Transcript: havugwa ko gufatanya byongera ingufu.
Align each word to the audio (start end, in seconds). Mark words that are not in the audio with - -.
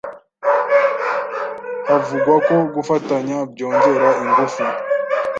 havugwa 1.87 2.33
ko 2.47 2.55
gufatanya 2.75 3.37
byongera 3.51 4.09
ingufu. 4.23 4.63